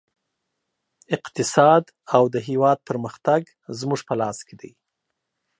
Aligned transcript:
اقتصاد 1.17 1.83
او 2.15 2.23
د 2.33 2.35
هېواد 2.47 2.77
پرمختګ 2.89 3.41
زموږ 3.79 4.01
په 4.07 4.13
لاس 4.21 4.37
کې 4.47 4.55
دی 4.61 4.71